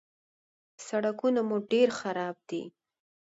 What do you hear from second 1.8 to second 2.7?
خراب دي.